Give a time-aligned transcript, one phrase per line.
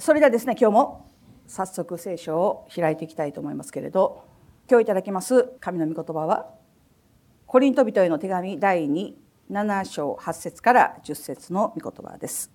[0.00, 1.06] それではですね今日も
[1.46, 4.24] 早速聖書を開いていきたいと思いますけれど
[4.68, 6.48] 今日いただきます神の御言葉は
[7.46, 12.52] コリント人への手紙第27章8節から10節の御言葉です。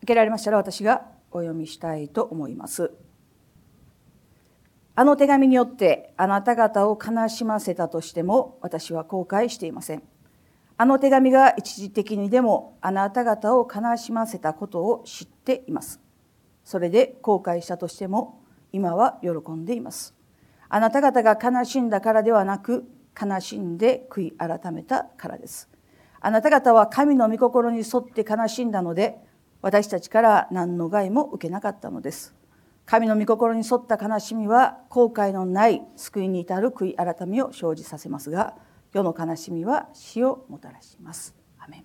[0.00, 2.90] 開けられましたら私がお読みしたいと思います。
[4.96, 10.02] あの手紙によってあなた方を悲しませたとしても私は後悔していません。
[10.76, 16.00] あの手紙が一時的にでもあなた方を悲しませたことを知っています。
[16.64, 18.42] それで後悔したとしても
[18.72, 20.14] 今は喜んでいます。
[20.68, 22.84] あなた方が悲しんだからではなく
[23.20, 25.68] 悲しんで悔い改めたからです。
[26.20, 29.18] あなた方は神の御心に沿って悲しんだので
[29.62, 32.34] 私たちから何の害も受けなかったのです。
[32.84, 38.54] 神の御心に沿った悲しみは後悔のない救いに至る悔い改めを生じさせますが
[38.94, 41.34] 世の悲しみは死をもたらします。
[41.58, 41.84] アメン。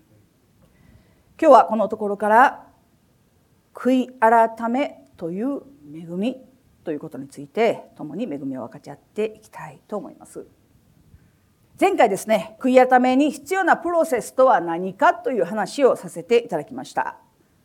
[1.42, 2.68] 今日はこのところから
[3.74, 6.38] 悔い改めという恵み
[6.84, 10.46] ということについて共に恵みを分かち合っていきたいと思います。
[11.82, 17.18] 前回ですね悔い改めに必要なプロセスとは何かという話をさせていただきました。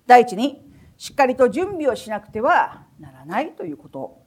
[0.06, 0.64] 第一に
[0.96, 4.23] しっかりと準備をしなくてはならないということ。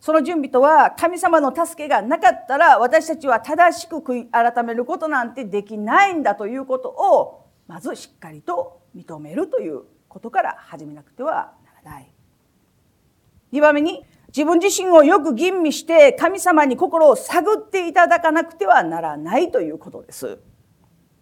[0.00, 11.52] その準備とは神様の助けがなかったら私たちは正しく悔い改めることなんてできないんだということをまずしっかりと認めるということから始めなくては
[11.84, 12.10] ならない。
[13.52, 20.38] 2番目に自分自身をよく吟味して神様に心を探っていただかなくてはならないということです。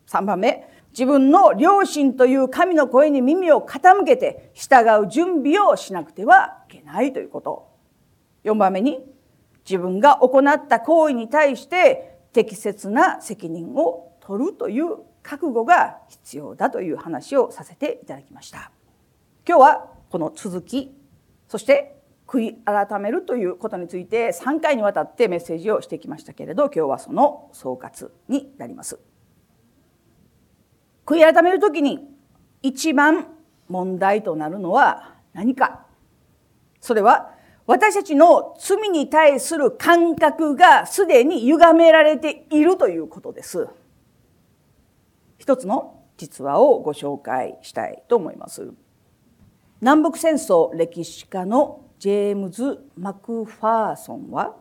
[0.07, 7.68] 3番目自分の良心という神の声に耳を傾けて従う準備をしなくてはいけないということ。
[8.45, 9.05] 4番目に
[9.69, 18.71] 自分が行った行為に対して適切な責任を取るという覚悟が必要だという話をさせていただきました。
[19.47, 20.95] 今日はこの続き
[21.49, 28.99] そして悔い改めるということについて3回にわたってメッセージをしてきましたけれど今日はその総括になります。
[31.07, 32.07] 悔い改める時に
[32.63, 33.29] 一番
[33.69, 35.87] 問題となるのは何か？
[36.81, 37.35] それは
[37.69, 43.69] 私たちの罪に対する感覚がすでに歪められているということです。
[45.37, 48.73] 一つの実話をご紹介したいと思います。
[49.83, 54.57] 南北戦争歴史家のジェームズ・マクファーソンは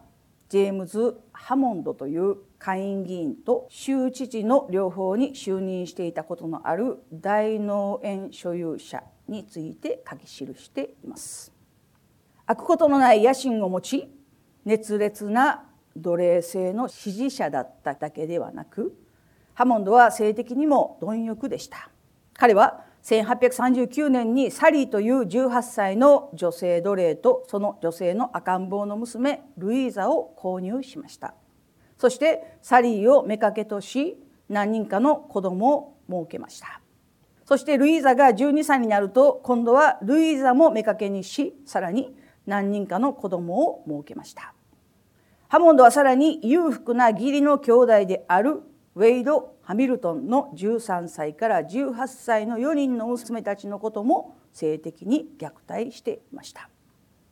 [0.49, 10.29] ジェームズ・ハモンドという下院議員と州知事の両方に就任していたことのある大農園所有者について書き記
[10.61, 11.56] しています。
[12.47, 14.09] 開くことのない野心を持ち
[14.63, 15.65] 熱烈な
[15.97, 18.95] 奴隷制の支持者だっただけではなく
[19.53, 21.89] ハモンドは性的にも貪欲でした。
[22.35, 31.33] 彼は1839年にサリーという18歳の女性奴隷とその女性の赤ん坊の娘ルイーザを購入しました。
[31.97, 36.79] そしてサリーを妾とし何人かの子供を設けました。
[37.43, 42.15] そしてルイーザが12歳になると今度はルイーザも妾にしさらに
[42.47, 44.53] 何人かの子供を設けました。
[45.49, 48.63] ハモンドはさらに裕福な義理の兄弟である
[48.95, 56.69] ウェイド・ハミルトンの13歳から18歳の4人の娘たちのことも性的に虐待していました。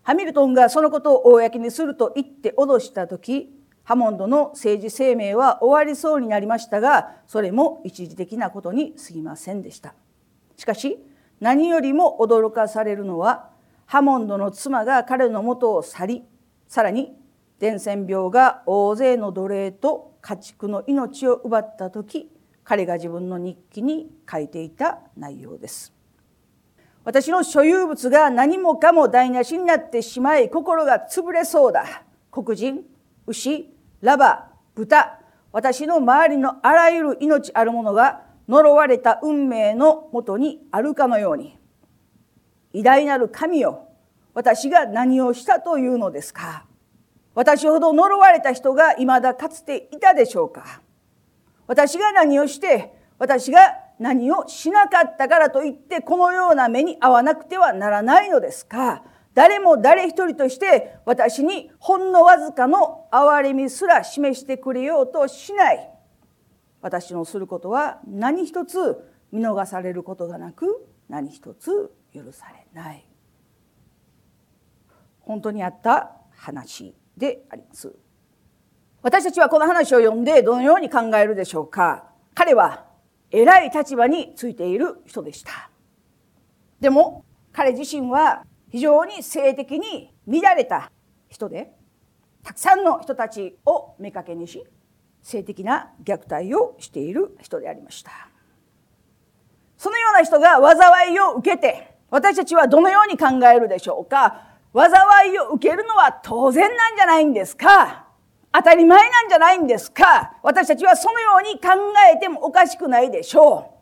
[0.03, 3.49] ハミルトンがそのことを公にすると言って脅した時
[3.83, 9.95] ハモンドの政治生命は終わりそうになりましたがそれも一時的なことに過ぎませんでした。
[10.57, 10.99] しかし
[11.39, 13.49] 何よりも驚かされるのは
[13.85, 16.23] ハモンドの妻が彼のもとを去り
[16.67, 17.13] さらに
[17.59, 22.29] 伝染病が大勢の奴隷と家畜の命を奪った時
[22.63, 25.93] 彼が自分の日記に書いていた内容です。
[27.03, 32.03] 私の所有物が何もかも台無しになってしまい心が潰れそうだ。
[32.31, 32.83] 黒人
[33.27, 33.71] 牛
[34.01, 35.19] ラバ豚。
[35.51, 41.57] 私の周りのあらゆる命あるものが呪われた運命のもとにあるかのように。
[42.75, 43.87] 偉大なる神よ
[44.33, 46.65] 私が何をしたというのですか？
[47.33, 50.81] 私ほど呪われた人が未だかつていたでしょうか？
[51.67, 53.59] 私が何をして私が
[53.97, 59.03] 何をしなかったからといってこのような目に遭わなくてはならないのですか？
[59.33, 65.89] 誰も誰一人として私にほんのわずかの憐れみすら示してくれようとしない。
[66.81, 68.77] 私のすることは何一つ
[69.31, 73.05] 見逃されることがなく何一つ許されない。
[75.21, 77.95] 本当にあった話であります。
[79.01, 82.11] 私たちはこの話を読んでどのように考えるでしょうか。
[82.35, 82.85] 彼は
[83.31, 85.69] 偉い立場についている人でした。
[86.79, 90.91] でも彼自身は非常に性的に乱れた
[91.29, 91.71] 人で
[92.43, 94.63] たくさんの人たちを目かけにし
[95.21, 98.11] 性的な虐待をしている人でありました。
[99.77, 104.41] そのような人が災いを受けて私たちはどのように考えるでしょうか？
[104.73, 108.05] 災いを受けるのは当然なんじゃないんですか？
[108.53, 110.37] 当たり前なんじゃないんですか？
[110.43, 111.69] 私たちはそのように考
[112.13, 113.73] えてもおかしくないでしょ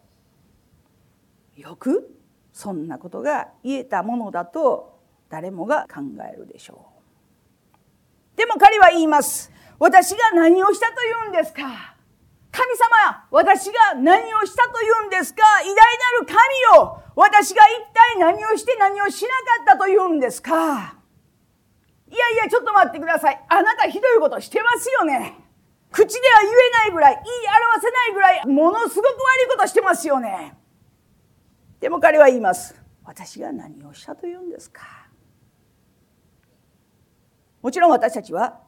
[1.57, 1.61] う。
[1.61, 2.09] よく
[2.51, 4.99] そんなことが言えたものだと
[5.29, 6.87] 誰もが考えるでしょ
[8.35, 8.37] う。
[8.37, 9.51] でも彼は言います。
[9.79, 11.92] 私が何をしたというんですか？
[12.53, 15.41] 神様、私が何をしたというんですか？
[15.63, 15.81] 偉大な
[16.21, 16.37] る神
[16.77, 20.95] よ私が一体何をして何をしなかったというんですか？
[22.11, 23.43] いやいや、ちょっと待ってください。
[23.49, 25.35] あなたひどいことしてますよね。
[25.91, 27.25] 口では言えないぐらい、言い
[27.73, 29.11] 表せないぐらい、ものすごく悪
[29.47, 30.55] いことしてますよね。
[31.79, 32.79] でも彼は言います。
[33.03, 35.07] 私が何をしたというんですか？
[37.63, 38.59] もちろん私たちは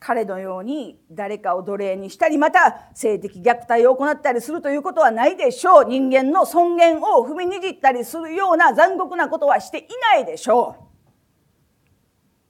[0.00, 9.82] 彼のように誰かを奴隷にしたりまた性的虐待を行ったりするということはないでしょう人間の尊厳を踏みにじったりするような残酷なことはしてい
[10.14, 10.74] ないでしょ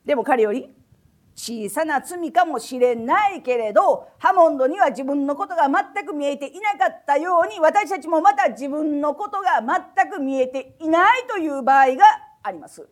[0.05, 0.71] うでも彼より
[1.35, 12.05] 小さな罪かもしれないけれどハモンドには自分のことが全く見えていなかったように私たちもまた自分のことが全く見えていないという場合が
[12.43, 12.89] あります。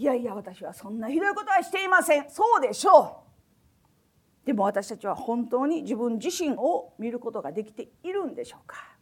[0.00, 2.30] いやいや私はそんなひどいことはしていません。
[2.30, 3.22] そうでしょ
[4.44, 4.46] う。
[4.46, 8.96] でも私たちは本当に自分自身を見ることができているんでしょうか。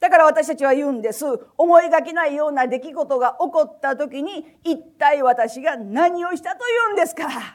[0.00, 1.26] だから私たちは言うんです。
[1.58, 7.24] 思いがけないような出来事が起こった時に一体私が何をしたというんですか。
[7.24, 7.52] なんで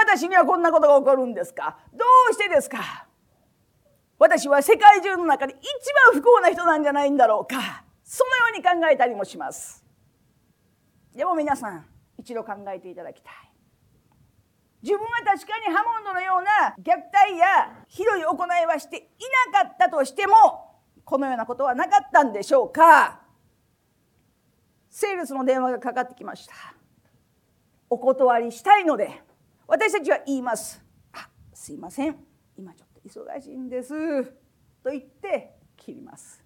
[0.00, 1.78] 私にはこんなことが起こるんですか。
[1.92, 3.06] どうしてですか。
[4.18, 7.84] 私は世界中の中で一番不幸な人なんじゃないんだろうか。
[8.02, 9.86] そのように考えたりもします。
[11.14, 11.86] でも皆さん
[12.18, 13.32] 一度考えていただきたい。
[14.82, 19.00] 自分は確かにハモンドのような虐待やひどい行いはしてい
[19.52, 20.34] なかったとしても
[21.04, 23.22] このようなことはなかったんでしょうか。
[24.90, 26.54] セールスの電話がかかってきました。
[27.90, 29.22] お断りしたいので
[29.66, 30.80] 私たちは言います。
[31.12, 32.16] あすいません。
[32.56, 34.24] 今ちょっと忙しいんです。
[34.82, 36.42] と言って切ります。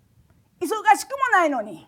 [0.60, 1.86] 忙しくもないのに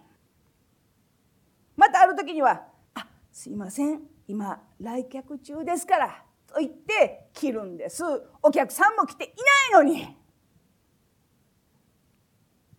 [1.77, 4.03] またある時にはあすいません。
[4.27, 8.03] 今来客中ですから」と言って切るんです。
[8.43, 9.29] お客さんも来てい
[9.73, 10.17] ないのに。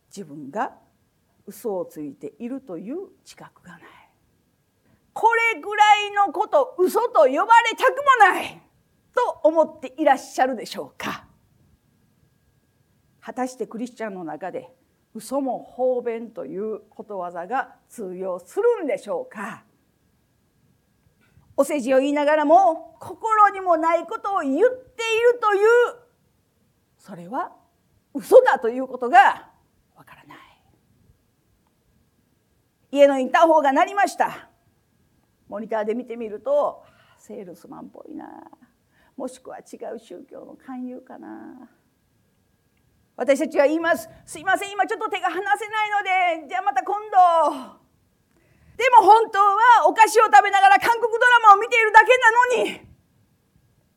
[0.08, 0.78] 自分が
[1.46, 3.82] 嘘をついているという自覚がない。
[5.14, 8.62] これぐらいのこと嘘と呼ばれたくもない。
[9.14, 11.28] と思っていらっしゃるでしょうか。
[13.22, 14.74] 果たしてクリスチャンの中で
[15.16, 19.64] 嘘も方便ということわざが通用するんでしょうか。
[21.56, 24.70] お世辞を言いながらも心にもないことを言っている
[25.42, 25.68] という
[26.98, 27.54] それは
[28.14, 29.50] 嘘だということが
[29.96, 30.38] わからない。
[32.92, 34.50] 家のインターホンが鳴りました。
[35.48, 36.84] モニターで見てみると
[37.18, 38.26] セールスマンっぽいな。
[39.16, 41.70] もしくは違う宗教の勧誘かな。
[43.16, 44.10] 私たちは言います。
[44.26, 46.48] すいません今ちょっと手が離せないので。
[46.50, 47.86] じゃあまた今度。
[48.76, 52.08] でも本当はお菓子を食べながら韓国ドラマを見ているだけ
[52.60, 52.82] なのに。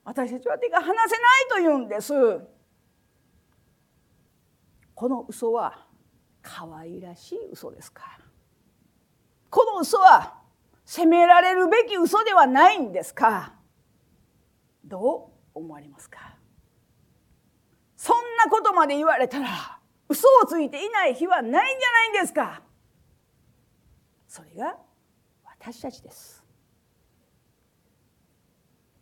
[0.05, 2.13] 私たちは手が離せないと言うんです。
[4.95, 5.87] この嘘は
[6.41, 8.19] 可愛らしい嘘ですか？
[9.51, 10.39] この嘘は
[10.85, 13.53] 責められるべき嘘ではないんですか？
[14.85, 16.37] どう思われますか？
[17.99, 22.63] そんなことまで言われたら嘘をついていない日はないんじゃないんですか。
[24.29, 24.77] それが
[25.45, 26.45] 私たちです。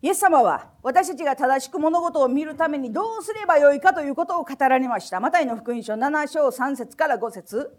[0.00, 5.21] イエス様は私たちが正しく物事を見るためにどうすればよいかということを語られました。
[5.21, 7.76] マタイの福音書7章3節から5節。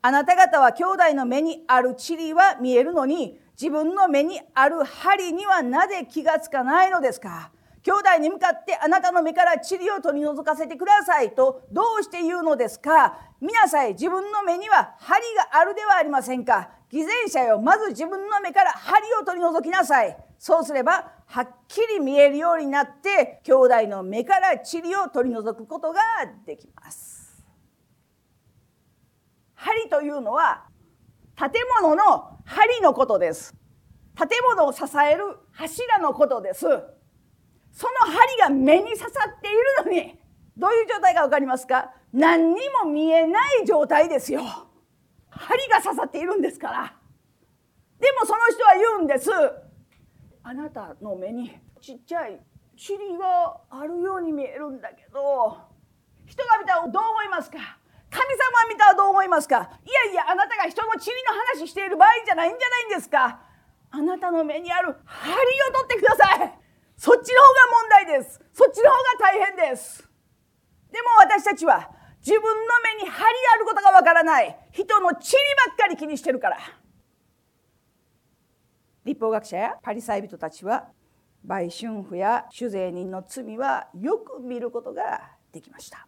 [0.00, 7.50] あなた方は兄弟の目にある塵は見えるのに自分の目にある針にはなぜ気がつかないのですか。
[7.84, 11.34] 兄弟に向かってあなたの目から塵を取り除かせてください。
[11.34, 13.18] とどうして言うのですか？
[13.40, 13.94] 見なさい。
[13.94, 16.70] 自分の目には針があるではありませんか。
[16.90, 17.60] 偽善者よ。
[17.60, 20.16] まず自分の目から針を取り除きなさい。
[20.38, 26.00] そうすればはっきり見えるようになって兄弟の目から塵を取り除くことが
[26.46, 27.44] できます。
[29.54, 30.66] 針というのは
[31.36, 31.50] 建
[31.82, 33.54] 物の針のことです。
[34.16, 36.66] 建物を支える柱のことです。
[37.72, 40.18] その針が目に刺さっているのに
[40.56, 41.90] どういう状態か分かりますか？
[42.12, 44.42] 何にも見えない状態ですよ。
[45.30, 46.94] 針が刺さっているんですから。
[47.98, 49.30] でもその人は言うんです。
[50.42, 52.38] あなたの目にちっちゃい
[52.76, 55.56] 塵があるように見えるんだけど
[56.26, 57.58] 人が見たらどう思いますか？
[58.10, 59.56] 神様見たらどう思いますか？
[59.56, 59.60] い
[60.08, 63.40] やいやあなたが人の塵の話している場合じゃないんじゃないんですか？
[63.90, 66.61] あなたの目にある針を取ってください。
[67.02, 68.40] そっちの方が問題です。
[68.52, 70.08] そっちの方が大変です。
[70.92, 71.90] でも私たちは
[72.20, 72.48] 自分の
[72.96, 74.56] 目に針あることがわからない。
[74.70, 76.58] 人の塵ばっかり気にしてるから。
[79.04, 80.92] 立法学者やパリサイ人たちは
[81.44, 86.06] 売春婦や酒税人の罪はよく見ることができました。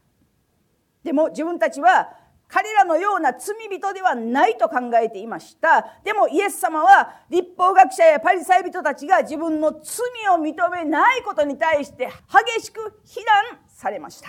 [1.03, 2.09] でも自分たちは
[2.55, 5.99] 彼らのような罪人ではないと考えていました。
[6.05, 12.09] でもイエス様は立法学者やパリサイ人たちが自分の罪を認めないことに対して
[12.57, 14.29] 激しく非難されました。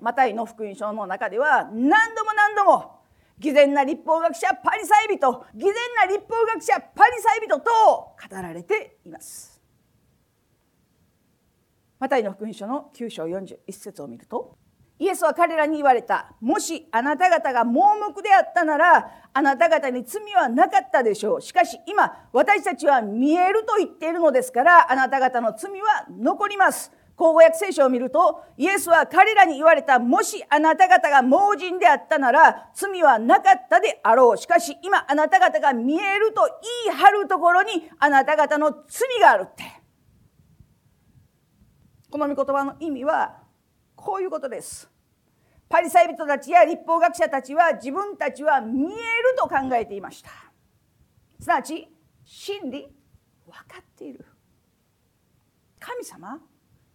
[0.00, 3.02] マタイの福音書の中では何度も何度も
[3.38, 9.60] 偽善な立法学者パリサイ人偽善な立法学者パリサイ人と語られています。
[11.98, 14.61] マタイの福音書の9章41節を見ると
[15.02, 16.32] イエスは彼らに言われた。
[16.40, 21.42] もしあなた方が盲目であったならあなた方に罪はなかったでしょう。
[21.42, 26.92] しかし今私たちは見えると言っているのですからあなた方の罪は残ります。
[27.16, 29.98] 口語訳聖書を見るとイエスは彼らに言われた。
[29.98, 34.38] もしあなた方が盲人であったなら罪はなかったであろう。
[34.38, 36.42] しかし今あなた方が見えると
[36.86, 39.64] 言い張るところにあなた方の罪があるって。
[42.08, 43.42] この御言葉の意味は
[43.96, 44.91] こういうことです。
[45.72, 48.94] パリサイ人たちや立法学者たちは自分たちは見える
[49.38, 50.30] と考えていました。
[51.40, 51.88] すなわち
[52.26, 52.94] 真理
[53.46, 54.22] 分かっている。
[55.80, 56.38] 神様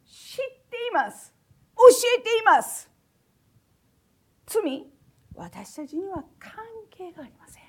[0.05, 0.37] 知っ
[0.69, 1.33] ています。
[1.75, 1.85] 教
[2.19, 2.87] えています。
[4.45, 4.85] 罪
[5.33, 6.53] 私たちには関
[6.91, 7.63] 係がありません。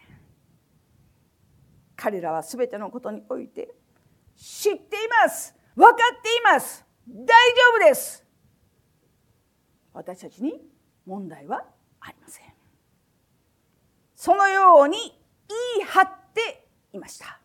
[1.97, 3.75] 彼らは全てのことにおいて
[4.37, 5.55] 知っています。
[5.75, 6.85] 分かっています。
[7.09, 8.23] 大丈夫です。
[9.95, 10.77] 私たちに
[11.09, 11.65] 問題は
[12.01, 12.47] ありません。
[14.15, 14.99] そのように
[15.77, 17.41] 言い張っていました。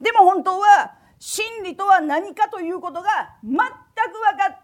[0.00, 3.08] でも本当は真理とは何かということが
[3.42, 3.70] 全く分か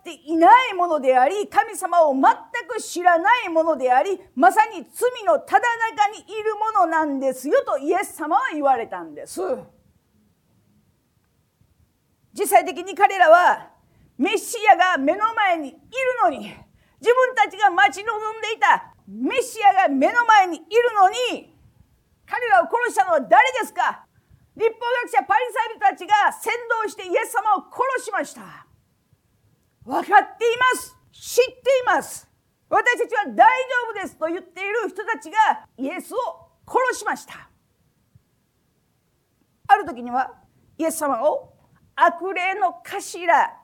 [0.00, 2.23] っていないものであり神様を全
[2.68, 5.62] く知らないものでありまさに罪のただ
[5.97, 9.40] 中にいるものなんですよとイエス様は言われたんです。
[12.35, 13.71] 実際的に彼らは
[14.18, 15.78] メシアが目の前にいる
[16.23, 16.54] のに
[17.02, 21.52] 自分たちが待ち望んでいたメシアが目の前にいるのに
[22.25, 24.06] 彼らを殺したのは誰ですか？
[24.54, 26.54] 立法学者パリサイ人たちが先
[26.87, 28.66] 導してイエス様を殺しました。
[29.85, 30.97] 分かっています。
[31.11, 32.28] 知っています。
[32.68, 33.44] 私たちは大丈
[33.90, 34.16] 夫です。
[34.16, 36.16] と言っている人たちがイエスを
[36.66, 37.49] 殺しました。
[39.66, 40.32] ある時には
[40.78, 41.52] イエス様を
[41.97, 43.00] 悪霊の頭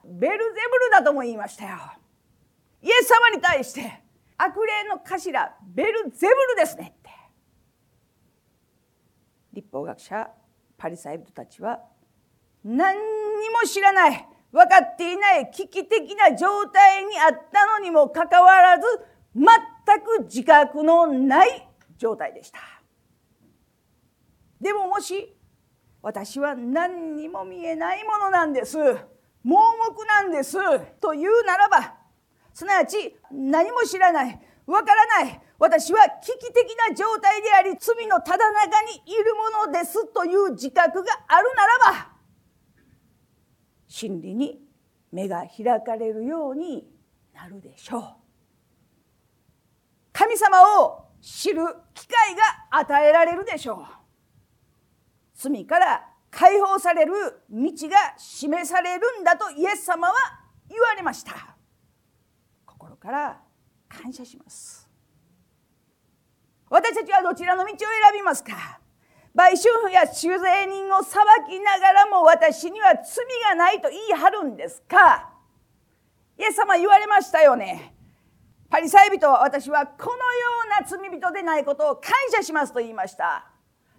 [0.03, 1.77] ベルゼブルだとも言いましたよ。
[2.81, 4.01] イエス様に対して
[4.37, 7.09] 悪霊の頭ベルゼブルですねって。
[9.53, 10.29] 立法学者
[10.77, 11.79] パリサイ人たちは
[12.63, 13.01] 何に
[13.49, 18.83] も知らない分かっていない危機的な状態にあったのにもかかわらず
[19.35, 19.45] 全
[20.01, 21.67] く自覚のない
[21.97, 22.59] 状態でした。
[24.59, 25.35] でももし
[26.01, 28.77] 私は何にも見えないものなんです。
[29.43, 30.57] 盲目なんです。
[31.01, 31.98] というならば
[32.59, 34.37] すなわち何も知らない。
[34.67, 35.41] わからない。
[35.57, 42.09] 私は危機的な状態であり罪のただ中にいるものですという自覚があるならば
[43.87, 44.61] 真理に
[45.09, 46.85] 目が開かれるように
[47.33, 48.03] なるでしょう。
[50.11, 51.63] 神様を知る
[51.93, 53.85] 機会が与えられるでしょう。
[55.33, 57.13] 罪から解放される
[57.49, 60.13] 道が示されるんだとイエス様は
[60.69, 61.58] 言われました。
[62.99, 63.41] から
[63.87, 64.87] 感謝します。
[66.69, 68.79] 私たちはどちらの道を選びますか？
[69.33, 75.31] 売春婦や酒税人を裁きながらも私には罪がないと言い張るんですか？
[76.37, 77.95] イエス様言われましたよね。
[78.69, 80.17] パリサイ人は私はこのよ
[80.79, 83.47] うな罪人でないことを感謝しますと言いました。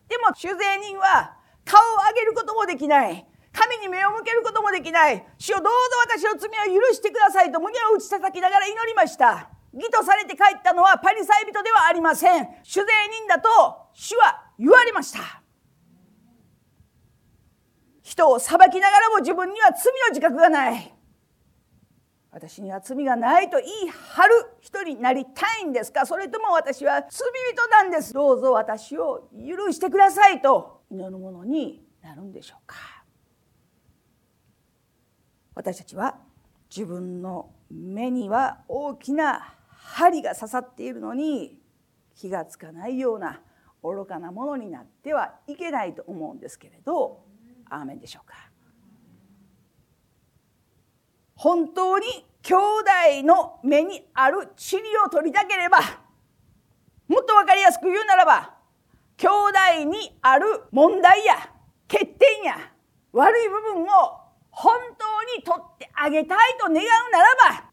[0.08, 3.26] でも酒税人は顔を上げることもできない。
[3.52, 5.24] 神に目を向けることもできない。
[5.38, 5.70] 主をどうぞ
[6.04, 9.50] 私の罪を許してくださいと胸を打ち叩きながら祈りました。
[9.72, 12.48] 義とされて帰ったのはパリサイ人ではありません。
[12.62, 13.48] 主税人だと
[13.92, 15.42] 主は言われました。
[18.02, 20.94] 人を裁きながらも自分には罪の自覚がない。
[22.32, 26.06] 私には罪がないと言い張る人になりたいんですか？
[26.06, 28.12] それとも私は罪人なんです。
[28.12, 32.99] どうぞ私を許してくださいと祈るものになるんでしょうか。
[35.54, 36.16] 私たちは
[36.74, 41.58] 自分の目には大きな針が刺さっているのに
[42.14, 43.40] 気がつかないような
[43.82, 47.22] 愚かなものになってはいけないと思うんですけれど
[47.68, 48.34] アーメンでしょうか。
[51.34, 52.06] 本当に
[52.42, 55.78] 兄弟の目にある塵を取りたければ
[57.08, 58.54] もっと分かりやすく言うならば
[59.16, 61.34] 兄弟にある問題や
[61.88, 62.56] 欠点や
[63.12, 64.19] 悪い部分を
[64.50, 66.76] 本当に取ってあげたいと願う
[67.12, 67.70] ならば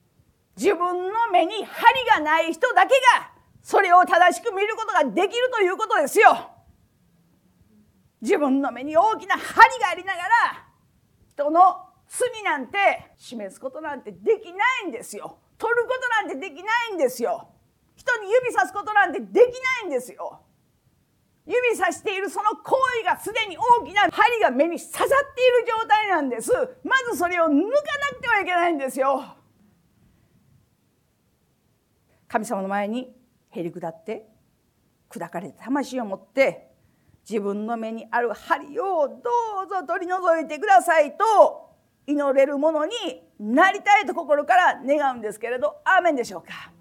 [0.56, 3.32] 自分の目に針がない人だけが
[3.62, 6.52] それを正しく見ることができるということですよ。
[8.22, 10.28] 自分の目に大きな針がありながら
[11.30, 15.38] 人の罪なんて示すことなんてできないんですよ。
[15.58, 17.50] 取ることなんてできないんですよ。
[17.96, 19.34] 人に指さすことなんてでき
[19.84, 20.42] ないんですよ。
[21.48, 26.52] 指さしているその行為がすでに大きな針が目に刺さっている状態なんです。
[26.84, 27.62] まずそれを抜かな
[28.18, 29.24] くてはいけないんですよ。
[32.28, 33.16] 神様の前に
[33.50, 34.28] へり下って
[35.10, 36.68] 砕かれた魂を持って
[37.28, 39.16] 自分の目にある針をど
[39.66, 41.70] うぞ取り除いてくださいと
[42.06, 42.92] 祈れるものに
[43.40, 46.72] なりたいと心から願うんですけれどアーメンでしょうか？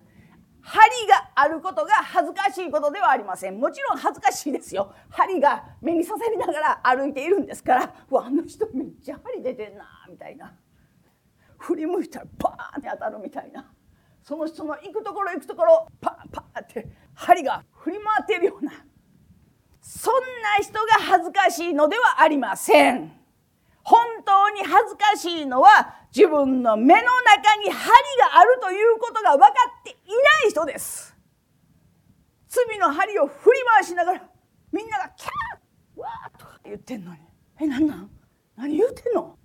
[0.66, 3.60] 針があることが恥ずかしいことではありません。
[3.60, 4.92] もちろん恥ずかしいですよ。
[5.08, 7.94] 針が目に刺さりながら歩いているんですから。
[8.10, 10.52] わあの人めっちゃ針出てんなみたいな。
[11.58, 13.70] 振り向いたらバーンって当たるみたいな。
[14.24, 18.72] その人の行くところ行くところパンパンって針が振り回っているような。
[19.80, 23.12] そんな人が恥ずかしいのではありません。
[23.88, 27.86] 本当に恥ずかしいのは自分の目の中に針
[28.18, 29.46] があるということが分か
[29.80, 29.94] ってい
[30.42, 31.16] ない人です。
[32.48, 34.28] 罪の針を振り回しながら
[34.72, 37.20] みんながキャーわーとか言ってんのに
[37.60, 38.10] 「え何なん？
[38.56, 39.38] 何言うてんの?」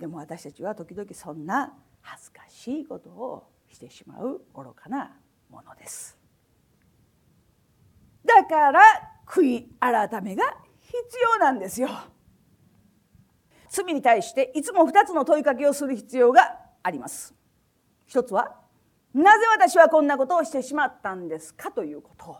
[0.00, 5.16] でも私たちは時々そんな恥ずかしいことをしてしまう愚かな
[5.48, 6.18] ものです
[8.24, 8.80] だから
[9.26, 10.56] 悔い改めが
[10.94, 11.88] 要なんですよ。
[13.68, 17.34] 罪に対していつも2つの問いかけをする必要があります。
[18.06, 18.56] 一つは
[19.14, 22.38] なぜ私はこんなことをしてしまったんですかということ。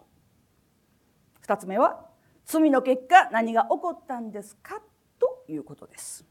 [1.46, 2.06] 2つ目は
[2.44, 4.80] 罪の結果何が起こったんですか
[5.18, 6.24] ということです。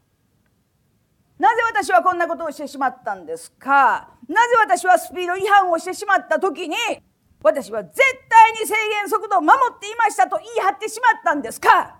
[1.37, 4.09] なぜ私はこんなことをしてしまったんですか。
[4.27, 6.75] なぜ私はスピード違反をしてしまった時に
[7.41, 7.97] 私は絶
[8.29, 11.98] 対に制限速度を守っていましたと言い張ってしまったんですか。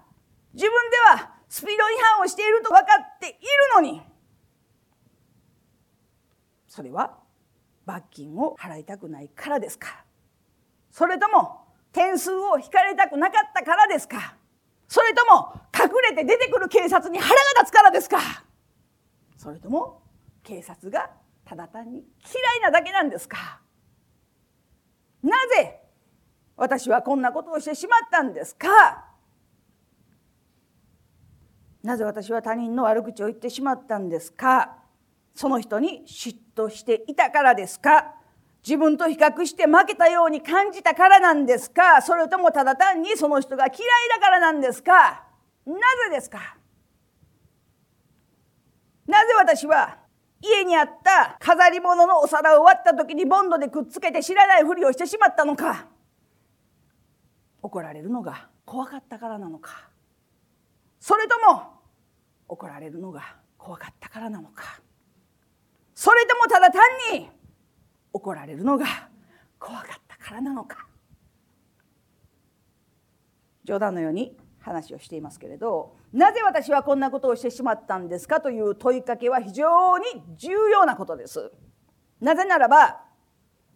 [0.54, 1.78] 自分ではスピード違
[2.14, 3.38] 反をしていると分かっている
[3.76, 4.02] のに。
[6.68, 7.18] それは
[7.86, 10.04] 罰金を払いたくないからですか。
[10.92, 14.36] それとも点数を引かれたくなかったからですか。
[14.88, 18.20] それとも隠れて出てくる警察に腹が立つからですか。
[19.38, 20.02] それとも
[20.44, 21.10] 警察が
[21.46, 23.60] ただ単に嫌いなだけなんですか。
[25.24, 25.82] なぜ
[26.56, 29.09] 私はこんなことをしてしまったんですか。
[31.84, 34.78] なぜ私は他人の悪口を言ってしまったんですか？
[35.34, 38.16] その人に嫉妬していたからですか？
[38.62, 42.02] 自分と比較して負けたように感じたからなんですか？
[42.02, 43.80] それともただ単にその人が嫌い
[44.14, 45.24] だからなんですか？
[45.66, 45.80] なぜ
[46.12, 46.58] ですか？
[49.08, 50.00] なぜ私は
[50.42, 55.88] 家にあった飾り物のお皿を割った時にボンドでくっつけて知らないふりをしてしまったのか？
[57.62, 59.90] 怒られるのが怖かったからなのか？
[61.00, 61.80] それとも
[62.48, 64.82] 怒られるのが怖かったからなのか
[65.96, 66.82] それともただ単
[67.14, 67.30] に
[68.14, 68.86] 怒られるのが
[69.60, 70.88] 怖かったからなのか
[73.64, 80.06] 冗談のように話をしていますけれどなぜ私はこんなことをしてしまったんですかという問いかけは非常に
[80.38, 81.52] 重要なことです。
[82.20, 83.02] なぜならば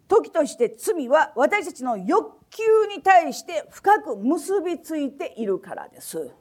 [0.07, 6.31] 時として罪は私たちの欲求に対して深く結びついているからです。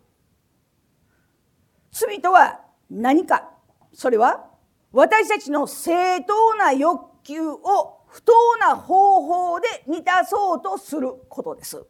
[1.92, 3.50] 罪とは何か。
[3.92, 4.50] それは
[4.90, 11.86] 私たちの正当な欲求を不当な方法で満たそうとすることです。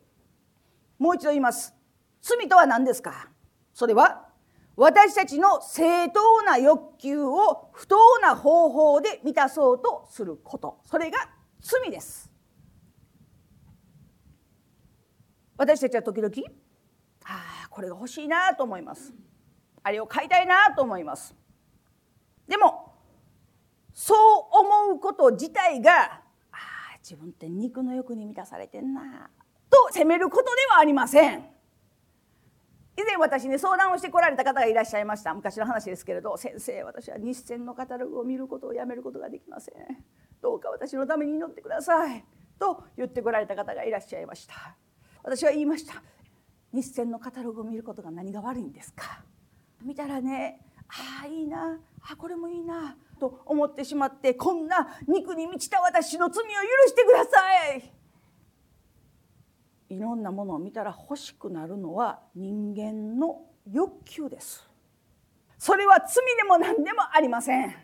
[0.99, 1.75] もう一度言います。
[2.21, 3.31] 罪とは何ですか？
[3.73, 4.29] それは
[4.77, 10.81] 私たちの正当な欲求を不当な方法で満たそうとすること。
[10.85, 11.19] それが
[11.61, 12.31] 罪です。
[15.57, 16.35] 私たちは時々
[17.25, 19.13] ああこれが欲しいなと思います。
[19.83, 21.35] あれを買いたいなと思います。
[22.47, 22.93] でも
[23.93, 24.19] そう
[24.89, 26.21] 思うこと自体があ
[26.53, 29.31] あ自分って肉の欲に満たされてんな
[29.71, 31.45] と責めることではありません。
[32.95, 35.33] 以前私に相談をしてこられた方がいらっしゃいました。
[35.35, 39.75] 昔の話ですけれど「先生私は日銭のカタログを見ることをやめることができません。
[40.43, 42.25] どうか私のために祈ってください」
[42.59, 44.77] と言ってこられた方がいらっしゃいました。
[45.23, 46.03] 私は言いました。
[46.73, 49.25] 日銭のカタログを見ることが何が悪いんですか？
[49.85, 51.79] 見たらねああいいな
[52.11, 56.53] あこれもいいなと思ってしまってこんな肉に満ちた私の罪を許
[56.89, 57.31] してくださ
[57.75, 57.93] い。
[59.89, 64.67] いろんなものを見たら欲しくなるのは人間の欲求です。
[65.59, 67.75] それは罪でも何でもありません。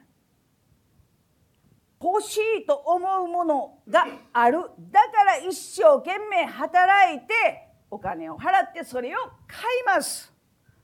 [2.01, 4.59] 欲しいと思うものがある。
[4.91, 10.33] だから一生懸命働いてお金を払ってそれを買います。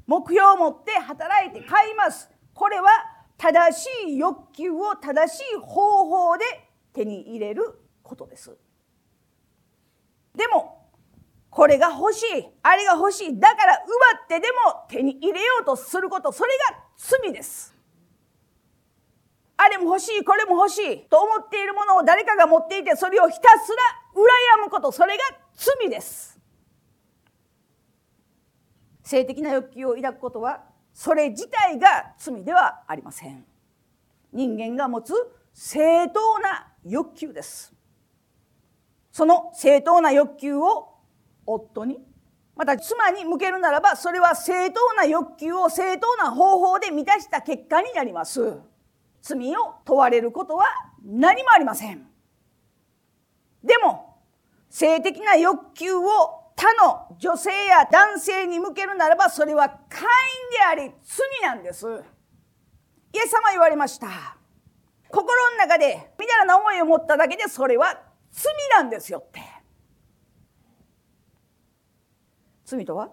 [0.06, 2.30] 目標を持って働いて買います。
[2.52, 2.90] これは
[3.36, 6.44] 正しい欲求を正しい方法で
[6.92, 8.56] 手に入れることです。
[10.34, 10.88] でも
[11.50, 17.74] これが欲しいあれが欲しいだから奪ってでも手に入れようとすることそれが罪です。
[19.56, 25.22] あれも欲しいこれも欲しいと思っているものを誰かが持っていてそれをひたすら羨むことそれが
[25.54, 26.33] 罪です。
[29.04, 33.44] 性的な欲求を抱くことはそれ自体が罪ではありません。
[34.32, 35.12] 人間が持つ
[35.52, 37.72] 正当な欲求です。
[39.12, 40.88] その正当な欲求を
[41.46, 42.00] 夫に
[42.56, 48.58] また妻に向けるならばそれは正当な欲求を正当な方法で満たした結果になります。
[49.20, 50.64] 罪を問われることは
[51.04, 52.06] 何もありません。
[53.62, 54.18] でも
[54.70, 61.86] 性的な欲求を他の女性や男性に向けるならばそれは会員であり罪なんです。
[61.86, 64.38] イエス様言われました。
[65.10, 68.00] 心の中でみだらな思いを持っただけでそれは
[68.30, 69.42] 罪なんですよって。
[72.64, 73.10] 罪とは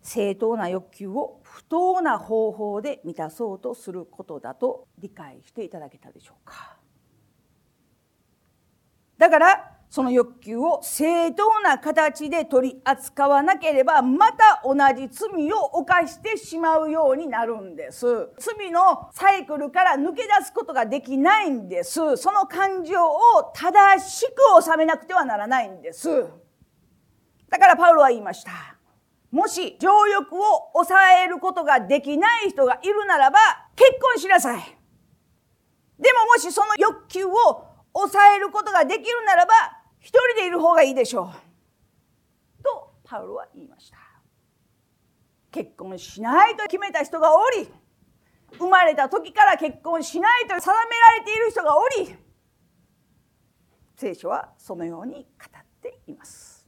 [0.00, 6.76] 正当な欲求を不当な方法で満たそうとすることだと理解していただけたでしょうか。
[9.18, 18.04] だからその欲求を正当な形で取り扱わなければまた同じ罪を犯してしまうようになるんです
[18.36, 24.26] 罪のサイクルから抜け出すことができないんですその感情を正し
[24.58, 26.08] く収めなくてはならないんです
[27.48, 28.50] だからパウロは言いました。
[29.30, 33.38] もし情欲を抑えることができない人がいるならば
[33.76, 34.60] 結婚しなさい。
[36.00, 39.52] でももしその欲求を抑えることができるならば
[40.04, 41.32] 一人でいる方がいいでしょ
[42.60, 42.62] う。
[42.62, 43.96] とパウロは言いました。
[45.50, 47.72] 結婚しないと決めた人がおり
[48.58, 52.14] 生まれた時から結婚しないと定められている人がおり
[53.96, 56.66] 聖書はそのように語っています。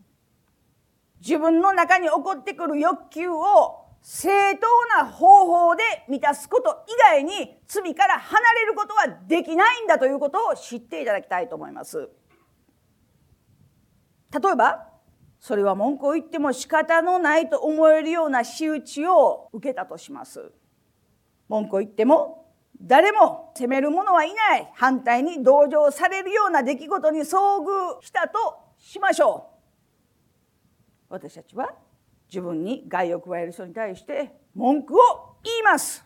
[1.20, 12.08] 自分の中に起こってくる欲求を正当な方法で満たすこと以外に罪から離れることはできないんだということを知っていただきたいと思います。
[14.32, 14.88] 例えば
[15.38, 20.52] それは文句を言っても仕方のないと思えるような仕打ちを受けたとします。
[21.48, 22.44] 文句を言っても
[22.80, 29.50] 誰も責める者はいない反対に同情されるような出来事に遭遇したとしましょ
[31.08, 31.14] う。
[31.14, 31.72] 私たちは
[32.28, 36.04] 自分に害を加える人に対して文句を言います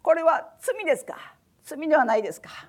[0.00, 1.34] これは罪ですか？
[1.64, 2.68] 罪ではないですか？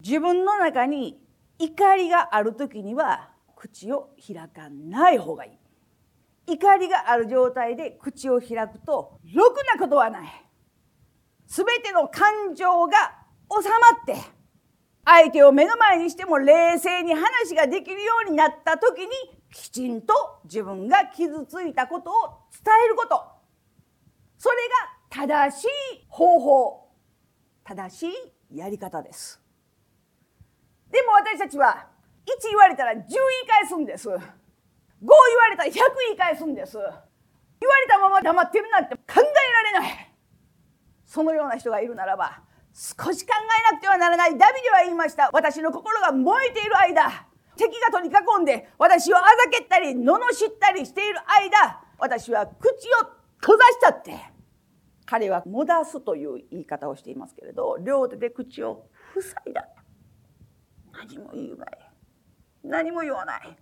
[0.00, 1.20] 自分の中に
[1.60, 5.50] 怒りがある時には口を開かない方がい
[6.48, 6.52] い。
[6.54, 10.28] 怒りがある状態で口を開くとろくなことはない。
[11.46, 13.18] 全ての感情が
[13.50, 14.16] 収まって
[15.04, 19.08] 相手を目の前にしても冷静に話ができるようになった時に
[19.52, 22.14] きちんと自分が傷ついたことを
[22.64, 23.22] 伝えること。
[24.38, 24.56] それ
[25.18, 25.68] が正しい
[26.08, 26.88] 方法
[27.64, 28.06] 正し
[28.50, 29.39] いやり方です。
[30.90, 31.86] でも私たちは
[32.26, 33.06] 1言われたら10言い
[33.48, 34.08] 返すんです。
[34.08, 36.76] 5言われたら100言い返すんです。
[36.76, 40.12] 言われたまま黙ってるなんて考えられない。
[41.06, 43.32] そのような人がいるならば少し考
[43.70, 44.38] えなくてはならない。
[44.38, 45.30] ダビデは言いました。
[45.32, 47.30] 私の心が燃えている間。
[47.56, 52.70] 敵が取り囲んで私をあざけったり罵ったりしている間私は口
[53.02, 54.18] を閉ざしたって
[55.04, 58.86] 彼は「もだす」という言い方をしていますけれど両手で口を
[59.20, 59.68] 塞いだ。
[60.92, 61.78] 何も言うない。
[62.62, 63.56] 何も言わない。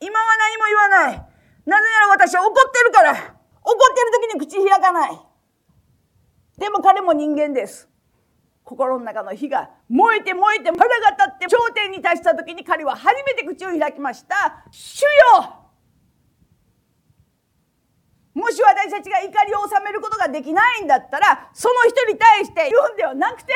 [0.00, 1.34] 今は何も言わない。
[1.66, 3.12] なぜなら私は怒ってるから。
[3.12, 5.18] 怒ってる時に口開かない。
[6.58, 7.88] でも彼も人間です。
[8.64, 15.64] 心の中の火が燃えて燃えて腹が立って頂点に達した時に彼は初めて口を開きました「主よ。
[18.32, 23.54] もし私たちが怒りを収めることができないんだったらその人に対して言うんではなくて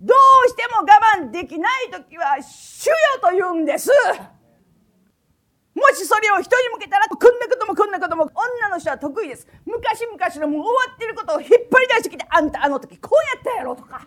[0.00, 3.90] どうしても我慢できない時は「主よ」と言うんです。
[5.74, 9.46] もしそれを人に向けたらこんなこともこんなことも女の人は得意です。
[9.66, 14.06] 昔々のもう終わってることを引っ張り出してきてあんたあの時こうやったやろとか。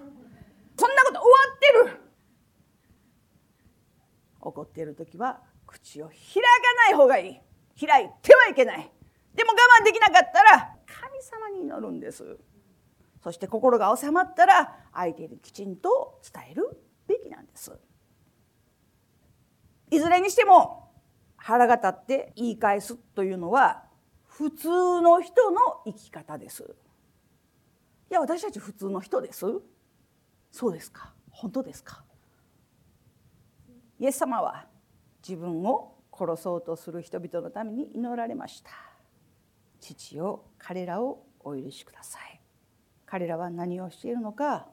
[0.77, 2.01] そんなこと終わってる。
[4.41, 7.85] 怒っている時は口を開かない方がいい。
[7.85, 8.91] 開いてはいけない。
[9.35, 12.37] でも我慢できなかったら神様に祈るんです。
[13.23, 17.71] そして心が収まったら相手にきちんと伝えるべきなんです。
[19.91, 20.91] いずれにしても
[21.35, 23.83] 腹が立って言い返すというのは
[24.25, 24.67] 普通
[25.01, 26.75] の人の生き方です。
[28.11, 29.45] いや私たち普通の人です。
[30.51, 31.13] そうですか。
[31.29, 32.03] 本当ですか。
[33.99, 34.67] イエス様は
[35.27, 38.71] 自分を殺そうとする人々のために祈られました。
[39.79, 42.38] 父よ彼らをお許しください。
[43.09, 44.67] 彼らは何をしているのか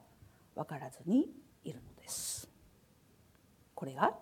[0.55, 1.27] 分からずに
[1.63, 2.47] いるのです。
[3.73, 4.13] これが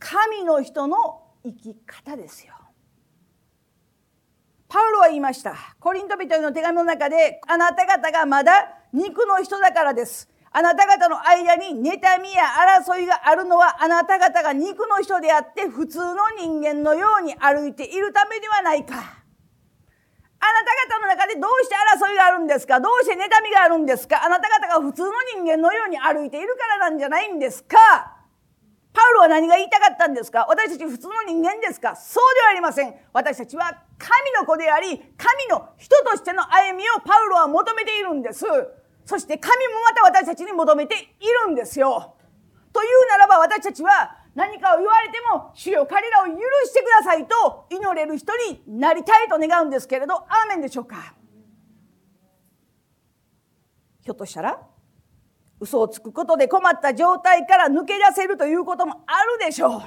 [0.00, 2.54] 神の人の生き方ですよ。
[4.68, 5.54] パウロは言いました。
[5.78, 8.52] コリント人への手紙の中であなた方がまだ
[8.92, 10.28] 肉の人だからです。
[10.50, 12.42] あなた方の間に妬みや
[12.82, 19.23] 争いがあるのはあなた方が肉の人であって普通の人間のように歩いているためではないか。
[20.52, 22.80] なた方の中でどうして争いがあるんですか？
[22.80, 24.24] どうして妬みがあるんですか？
[24.24, 27.78] あなた方が普通の人間のように歩いているからなんじゃないんですか？
[28.92, 30.46] パウロは何が言いたかったんですか？
[30.48, 31.96] 私たち普通の人間ですか？
[31.96, 32.94] そうではありません。
[33.12, 38.44] 私たちは神の子であり神の人としての歩みをパウロは求めているんです。
[39.04, 42.14] そして神もまた私たちに求めているんですよ。
[42.72, 46.32] というならば私たちは何かを言われても主よ彼らを許
[46.66, 51.14] してくださいと祈れる人になりたいと願うんですけれどアーメンでしょうか？
[54.02, 54.60] ひょっとしたら
[55.60, 59.80] 嘘をつくことで困った状態から抜け出せるということもあるでしょう。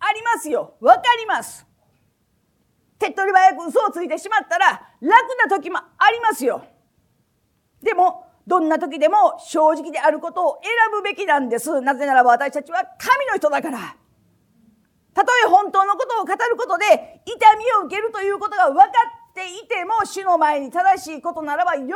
[0.00, 0.74] ありますよ。
[0.80, 1.66] わかります。
[2.98, 6.64] 手っ取り早く嘘をついてしまったら楽な時もありますよ。
[7.82, 11.82] でもどんな時でも正直であることを選ぶべきなんです。
[11.82, 13.78] なぜならば私たちは神の人だから。
[15.12, 18.84] たとえ本当のことを語ることで痛みを受けるということが分か
[19.32, 21.86] っていても主の前に正しいことならば喜ん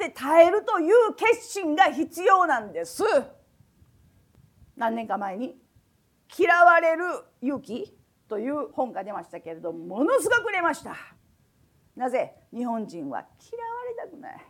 [0.00, 3.04] で耐えるという決心が必要なんです。
[4.76, 5.60] 何年か前に
[6.34, 7.04] 「嫌われる
[7.42, 7.94] 勇気」
[8.26, 10.96] という本が出ましたけれどものすごく売れました。
[11.94, 14.46] なぜ日本人は嫌われたくない？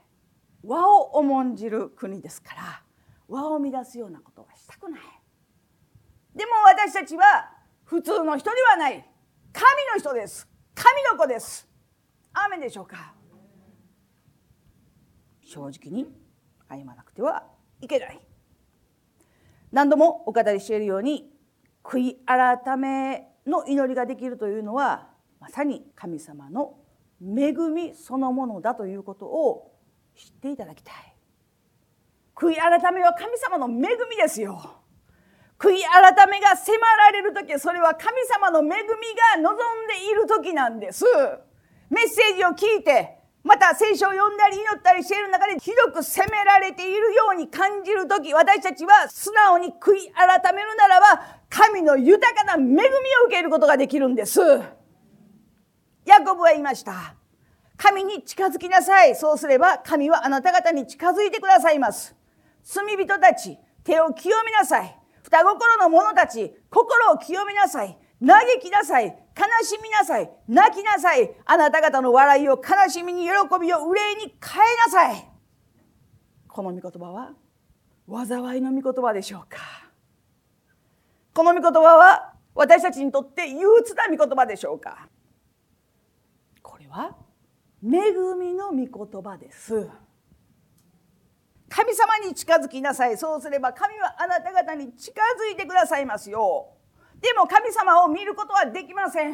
[0.65, 2.83] 和を重んじる国ですから
[3.29, 5.01] 和を乱すようなことはしたくない。
[6.35, 7.51] でも私たちは
[7.85, 9.05] 普通の人ではない。
[9.53, 10.49] 神の人です。
[10.75, 11.69] 神の子です。
[12.33, 13.15] アーメンでしょうか。
[15.43, 16.07] 正直に
[16.69, 17.45] 謝らなくては
[17.81, 18.21] いけない。
[19.73, 21.33] 何度もお語りしているように
[21.83, 25.09] 悔い改めの祈りができるというのは
[25.41, 26.77] まさに神様の
[27.21, 29.70] 恵みそのものだということを
[30.21, 30.95] 知っていただきたい。
[32.37, 34.77] 悔い改めは神様の恵みですよ。
[35.59, 39.57] 悔い改めが迫られる時それは神様の恵みが望ん
[39.89, 41.05] でいる時なんです。
[41.89, 52.83] メッセージを聞いてまた聖書を読んだり祈ったりしている中でひどく責められているように感じる時私たちは素直に悔い改めるならば神の豊かな恵みを
[53.27, 54.41] 受けることができるんです。
[56.05, 57.20] ヤコブは言いました。
[57.81, 59.17] 神に近づきなさい。
[59.17, 62.15] そうすれば神はあなた方に近づいてくださいます。
[62.63, 64.95] 罪人たち、手を清めなさい。
[65.23, 67.97] 双心の者たち、心を清めなさい。
[68.25, 69.07] 嘆きなさい。
[69.07, 69.13] 悲
[69.65, 70.31] しみなさい。
[70.47, 71.35] 泣きなさい。
[71.47, 75.27] あなた方の笑いを悲しみに喜びを憂いに変えなさい。
[76.47, 77.33] この御言葉は
[78.27, 79.57] 災いの御言葉でしょうか
[81.33, 85.09] この御言葉は私たちにとって憂鬱な御言葉でしょうか
[86.61, 87.17] これは
[87.83, 89.89] 恵みの御言葉です。
[91.69, 93.17] 神様に近づきなさい。
[93.17, 96.69] そうすれば神はあなた方に近づいてくださいますよ。
[97.21, 99.33] でも神様を見ることはできません。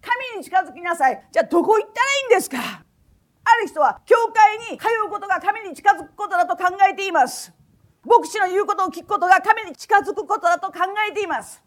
[0.00, 1.28] 神に近づきなさい。
[1.32, 2.58] じゃあどこ行ったらいいんですか？
[3.44, 7.52] ある人は教会に通うことが神に近づくことだと考えています。
[8.04, 11.62] 牧師の言うことを聞くことが神に近づくことだと考えています。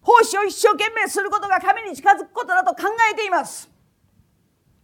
[0.00, 3.70] 奉仕を一生懸命することが神に近づくことだと考えています。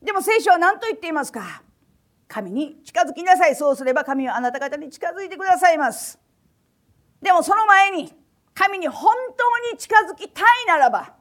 [0.03, 1.63] でも聖書は何と言っていますか？
[2.29, 3.57] 神に近づきなさい。
[3.57, 6.19] そうすれば神はあなた方に近づいてくださいます。
[7.23, 8.13] でもその前に
[8.55, 11.15] 神に本当に近づきたいならば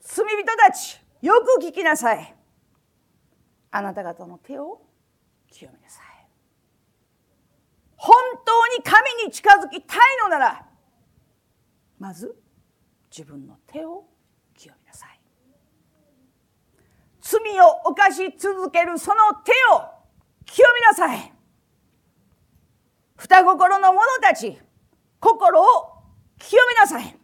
[0.00, 2.34] 罪人たちよく聞きなさい。
[3.70, 4.82] あなた方の手を
[5.50, 6.04] 清めなさい。
[7.96, 10.66] 本当に神に近づきたいのなら
[11.98, 12.34] まず
[13.10, 14.04] 自分の手を
[14.56, 15.20] 清めなさい
[17.30, 19.84] 罪を犯し続けるその手を
[20.44, 21.32] 清めなさい。
[23.16, 24.58] 双心の者たち
[25.20, 25.64] 心を
[26.38, 27.16] 清めなさい。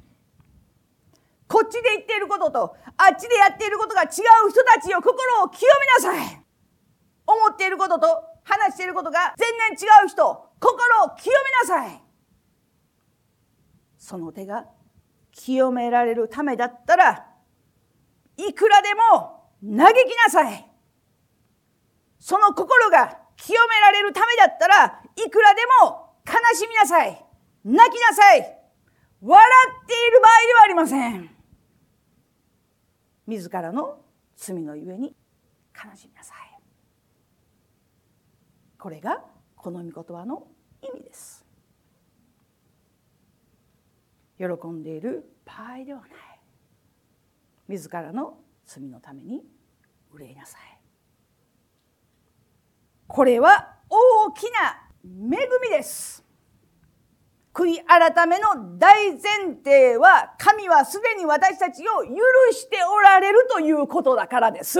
[1.48, 4.10] こっちで言っていることとあっちでやっていることが違う
[4.50, 5.68] 人たちを心を清
[6.02, 6.42] めなさい。
[7.26, 11.34] 思っていることと話していることが全然違う人心を清
[11.66, 12.00] めなさい。
[13.98, 14.66] その手が
[15.32, 17.26] 清められるためだったら
[18.36, 19.35] いくらでも
[19.66, 20.70] 嘆きなさい。
[22.18, 27.24] その心が清められるためだったらいくらでも悲しみなさい。
[27.64, 28.40] 泣きなさい。
[29.20, 29.48] 笑
[29.84, 31.30] っている場合ではありません。
[33.26, 33.98] 自らの
[34.36, 35.16] 罪のゆえに
[35.74, 36.36] 悲しみなさい。
[38.78, 39.24] これが
[39.56, 40.46] この御言葉の
[40.80, 41.44] 意味です。
[44.38, 46.10] 喜んでいる場合ではない。
[47.68, 49.42] 自らの罪のために
[50.16, 50.60] 憂いなさい
[53.06, 56.26] これは大きな恵みです
[57.56, 62.12] 悔い改めの大前提は神はすでに私たちを許
[62.52, 64.78] しておられるということだからです。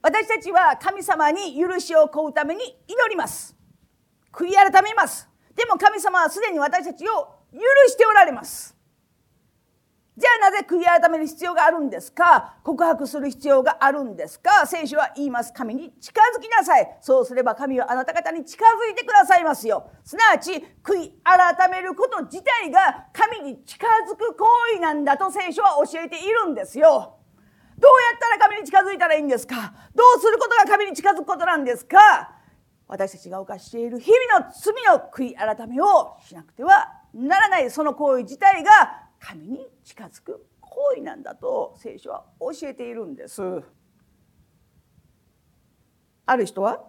[0.00, 3.54] 私たちは神様に許しを請うために祈ります。
[4.32, 5.28] 悔い改めます。
[5.54, 8.73] でも神様はすでに私たちを許しておられます。
[10.16, 12.54] じゃあなぜ悔い改める必要があるんですか？
[12.62, 14.64] 告白する必要があるんですか？
[14.64, 15.52] 聖書は言います。
[15.52, 16.98] 神に近づきなさい。
[17.00, 19.90] そうすれば神はあなた方に近づいてくださいますよ。
[20.04, 20.52] すなわち
[20.84, 27.18] 悔い改めること自体が神に近づく行為なんだと聖書は教えているんですよ。
[27.76, 29.74] どうやったら神に近づいたらいいんですか？
[29.96, 32.30] どうすることが神に近づくことなんですか？
[32.86, 43.62] 私たちが犯している日々の罪の悔い改めをしなくてはならないその行為自体が神に近づく行為なんだと聖書は教えているんです。
[46.26, 46.84] ある人は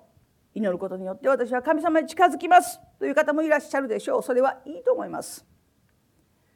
[0.53, 4.23] 祈ることによって私は神様に近づきますという方もいらっしゃるでしょう。
[4.23, 5.45] それはいいと思います。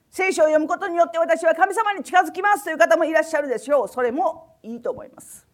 [0.10, 3.88] 聖書を読むことによって私は神様に近づきますという方もいらっしゃるでしょう。
[3.88, 5.48] それもいいと思います。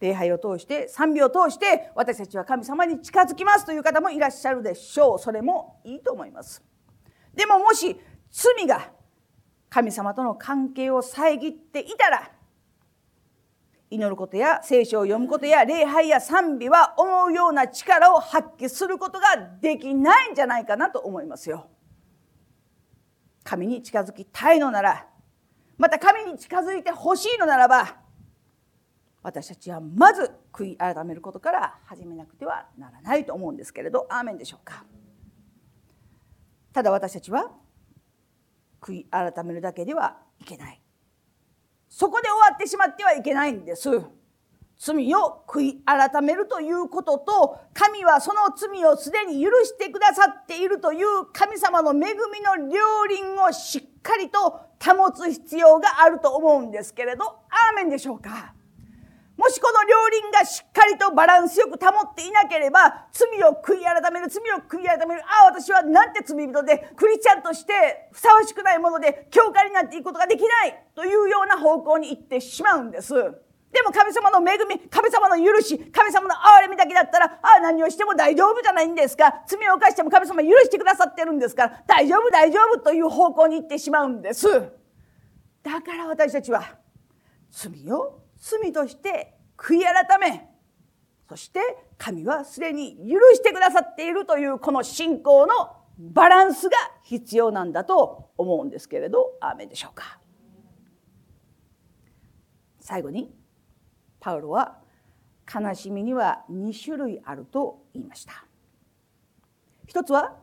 [0.00, 5.18] 礼拝を通して賛美を通して私たちは神様に近づきますという方もいらっしゃるでしょう。
[5.20, 6.64] それもいいと思います。
[7.34, 7.96] でももし
[8.30, 8.90] 罪が
[9.68, 12.30] 神様との関係を遮っていたら
[13.90, 19.26] 祈ることや聖書を読むことや礼拝や賛美は思うような力を発揮することが
[19.60, 21.68] できないんじゃないかなと思いますよ。
[23.44, 25.06] 神に近づきたいのなら
[25.78, 27.96] また神に近づいてほしいのならば
[29.22, 34.84] 私たちはまず悔い改めることから始めなくてはならないと思うんですけれどアーメンでしょうか。
[36.74, 37.50] ただ私たちは
[38.80, 40.80] 悔い改めるだけではいけない。
[41.88, 43.88] そこで終わってしまってはいけないんです。
[44.80, 58.54] 罪を悔い改めるということと神はその罪をすでに許してくださっているという神様の恵みの両輪をしっかりと保つ必要があると思うんですけれどアーメンでしょうか？
[59.38, 73.14] もしこの両輪がしっかりとバランスよく保っていなければ罪を悔い改める罪を悔い改めるああ私はなんて罪人でクリスチャンとしてふさわしくないもので教会になっていくことができないというような方向に行ってしまうんです。
[73.14, 79.42] でも神様の恵み、神様の許し、神様の憐れみだけだったら、ああ、何をしても大丈夫じゃないんですか。
[79.46, 84.48] 罪を犯しても神様許してくださってるんですから、大丈夫、大丈夫という方向に行ってしまうんです。
[85.62, 86.62] だから私たちは、
[87.50, 90.48] 罪を罪として悔い改め
[91.28, 91.60] そして
[91.98, 100.20] 神はすでに許してくださっているというこの信仰のバランスが必要なんだと思うんですけれどアーメンでしょうか。
[102.80, 103.30] 最後に
[104.20, 104.78] パウロは
[105.52, 108.46] 悲しみには2種類あると言いました。
[109.86, 110.36] 一つは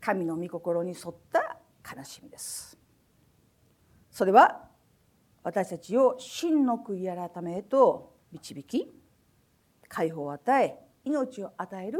[0.00, 1.58] 神の御心に沿った
[1.96, 2.78] 悲しみです。
[4.10, 4.68] それは
[5.42, 8.92] 私たちを真の悔い改めへと導き
[9.88, 11.98] 解放を与え命を与える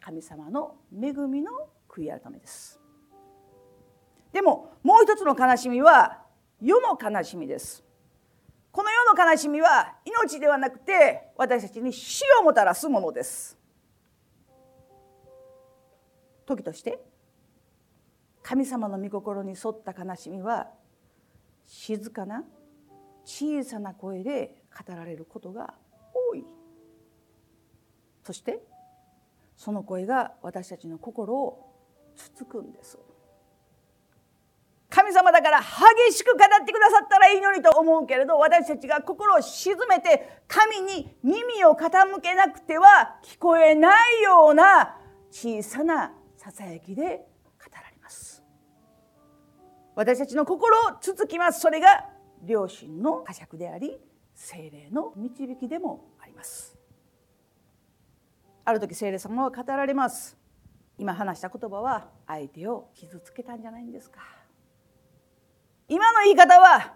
[0.00, 1.50] 神様の恵みの
[1.88, 2.80] 悔い改めです。
[4.32, 6.22] でももう一つの悲しみは
[6.60, 7.84] 世の悲しみです。
[8.72, 13.56] この世の悲しみは命ではなくて私たちに死をもたらすものです。
[16.44, 16.98] 時として
[18.42, 20.68] 神様の御心に沿った悲しみは
[21.64, 22.44] 静かな
[23.24, 25.74] 小さな声で語られることが
[26.30, 26.44] 多い。
[28.24, 28.60] そして
[29.56, 31.72] その声が私たちの心を
[32.16, 32.98] つつくんです。
[34.90, 44.96] 神様だから激しく語ってくださったらいいのにと思うけれど私たちが心を静めて神に耳を傾けなくては聞こえないような
[45.32, 47.04] 小さなささやきで語
[47.74, 48.42] られます。
[49.96, 51.60] 私たちの心をつつきます。
[51.60, 52.06] それが
[52.46, 53.98] 良心の呵責であり
[54.34, 56.76] 精霊の導きでもあります。
[58.64, 60.36] ある時精霊様は語られます。
[60.98, 64.20] 今話した言葉は相手を傷つけたんじゃないんですか。
[65.88, 66.94] 今の言い方は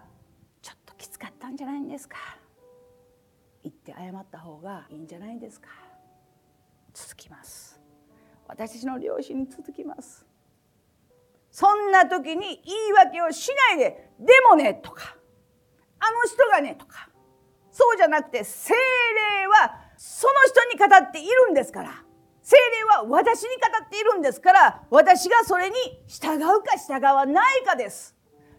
[0.61, 2.17] ちょっときつかったんじゃないんですか。
[3.61, 5.69] 言って謝った方がいいんじゃないんですか。
[6.93, 7.79] 続きます。
[8.47, 10.25] 私たちの両親に続きます。
[11.51, 15.15] そんな時に言い訳をしないで「でもね」とか
[15.99, 17.08] 「あの人がね」とか
[17.71, 22.03] そうじゃなくて精霊はその人に語っているんですから。
[22.41, 25.75] 精霊は私に語っているんですから私がそれに
[26.07, 28.15] 従うか従わないかです。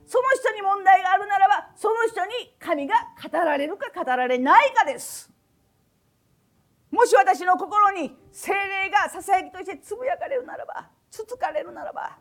[0.06, 5.30] その人に問題があるならばその人に神が語られるか語られないかです。
[6.90, 12.16] もし私の心に精霊がささやきとしてつぶやかれるならばつつかれるならば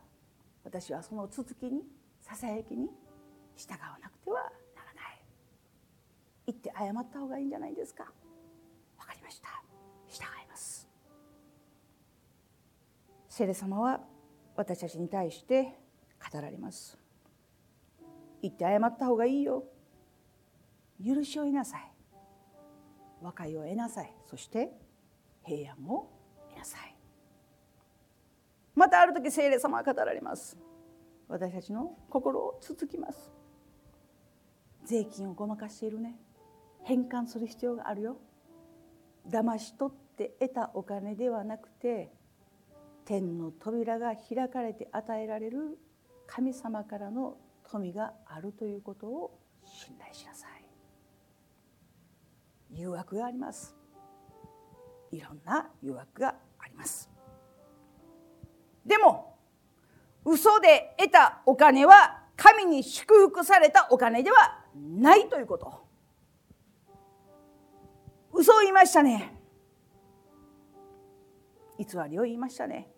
[0.63, 1.83] 私はその続きに
[2.19, 2.89] ささやきに
[3.55, 4.51] 従わなくては
[6.51, 8.03] 言って謝った方がいいんじゃないですか。
[8.97, 9.49] わかりました。
[10.07, 10.89] 従います。
[13.27, 14.01] 聖霊様は
[14.55, 15.79] 私たちに対して
[16.31, 16.97] 語られます。
[18.41, 19.63] 言って謝った方がいいよ。
[21.05, 21.91] 許しを得なさい。
[23.21, 24.13] 和解を得なさい。
[24.25, 24.71] そして
[25.43, 26.09] 平安を
[26.49, 26.95] 得なさい。
[28.75, 30.57] またある時聖霊様は語られます。
[31.27, 33.31] 私たちの心をつつきます。
[34.83, 36.15] 税金をごまかしているね。
[36.89, 38.17] 返還する必要があるよ。
[39.29, 42.11] 騙し取って得たお金ではなくて
[43.05, 45.77] 天の扉が開かれて与えられる
[46.25, 47.37] 神様からの
[47.69, 50.65] 富があるということを信頼しなさい。
[52.71, 53.75] 誘惑があります。
[55.11, 57.07] いろんな誘惑があります。
[58.83, 59.37] でも
[60.25, 65.88] 嘘で得たお金は神に祝福されたお金ではないということ。
[68.39, 69.33] 嘘を言いましたね。
[71.77, 72.89] 偽りを言いましたね。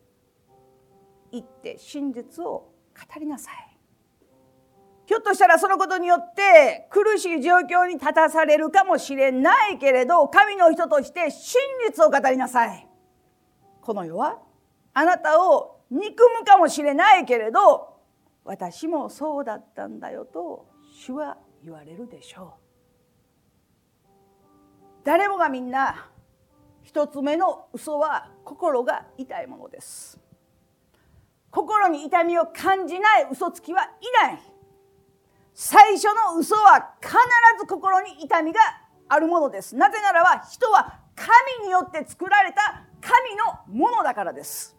[1.32, 3.78] 言って真実を語りなさい。
[5.08, 12.88] ひょっとしたらそのことによって苦しい状況に立たされるかもしれないけれど神の人として真実を語りなさい。
[13.82, 14.38] この世は
[14.94, 17.98] あなたを憎むかもしれないけれど
[18.46, 22.61] 私もそうだったんだよと主は言われるでしょう。
[25.04, 26.08] 誰もがみんな
[26.84, 30.20] 一つ目の嘘は心が痛いものです。
[31.50, 33.88] 心に痛みを感じない嘘つきはい
[34.24, 34.40] ない。
[35.54, 37.14] 最初の嘘は必
[37.60, 38.60] ず心に痛みが
[39.10, 39.76] あるものです。
[39.76, 44.78] なぜならば人は神によって作られた神のものだからです。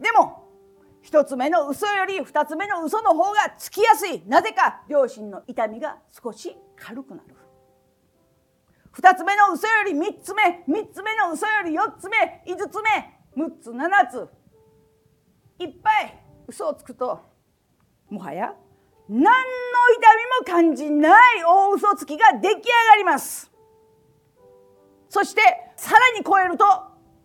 [0.00, 0.48] でも
[1.00, 4.22] 一つ目の嘘より二つ目の嘘の方がつきやすい。
[4.26, 7.36] なぜか両親の痛みが少し軽くなる。
[8.92, 12.90] 二つ目の嘘より三つ目三つ目の嘘より四つ目五つ目
[13.34, 14.28] 六つ七つ。
[15.58, 17.20] いっぱい嘘をつくと
[18.10, 18.54] もはや
[19.08, 19.36] 何の痛
[20.46, 22.60] みも感じない大嘘つきが出来上が
[22.98, 23.50] ります。
[25.08, 25.42] そして
[25.76, 26.64] さらに超えると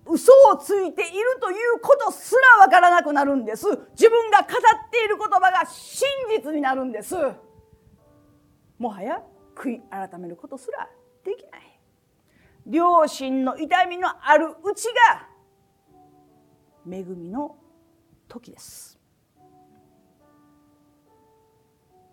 [0.05, 3.65] 嘘をついているということすらわからなくなるんです。
[3.91, 7.15] 自分が語っている言葉が真実になるんです。
[8.78, 9.22] もはや
[9.55, 10.88] 悔い改めることすら
[11.28, 11.80] できない。
[12.65, 15.28] 両親の痛みのあるうちが
[16.89, 17.57] 恵みの
[18.30, 18.97] 時です。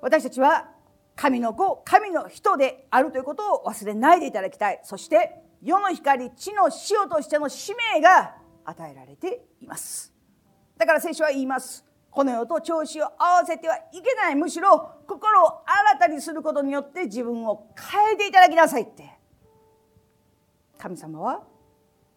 [0.00, 0.68] 私たちは
[1.14, 4.80] 神の子神の人であるということを忘れないでいただきたい。
[4.82, 10.12] そして世の光地の塩としての使命が与えられています。
[10.76, 11.83] だから聖書は言います。
[12.14, 14.36] この世と調子を合わせてはいけない。
[14.36, 19.18] むしろ心を新たにすることによって自分を変えていただきなさいって。
[20.78, 21.42] 神様は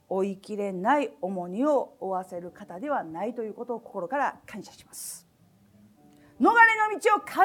[0.08, 5.28] 追いきれない重荷を負わせる方ではないということを心から感謝します。
[6.40, 6.50] 逃れ
[6.94, 7.36] の道を必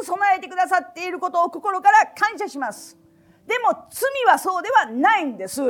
[0.00, 2.98] ず備えてくださっていることを心から感謝します。
[3.46, 5.60] でも罪はそうではないんです。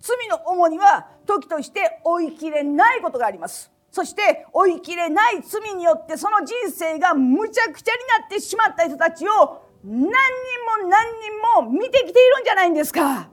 [0.00, 3.71] 罪の重荷は時として追いきれないことがあります。
[3.92, 13.28] そして追いきれない罪によってその人生がむちゃくちゃになってしまった人たちを何人も何人も見てきているんじゃないんですか。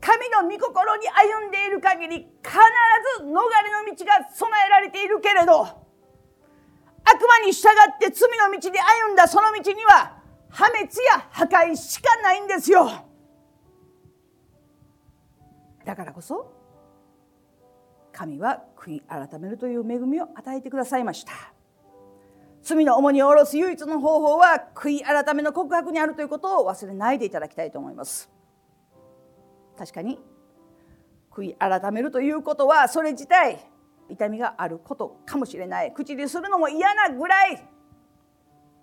[0.00, 2.54] 神の御心に歩んでいる限り必
[3.18, 5.76] ず逃れの道が備えられているけれど悪
[7.42, 10.16] 魔に従って罪の道で歩んだその道には
[10.48, 10.80] 破滅
[11.12, 12.88] や破壊しかないんですよ。
[15.84, 16.59] だからこそ
[18.20, 21.32] 神は悔い改めるという恵みを与えてくださいました。
[22.62, 28.30] 罪の重荷を下ろす唯一の方法は悔い改めの告白にあるということを忘れないでいただきたいと思います。
[29.78, 30.18] 確かに
[31.30, 33.58] 悔い改めるということはそれ自体
[34.10, 35.94] 痛みがあることかもしれない。
[35.94, 37.66] 口にするのも嫌なぐらい。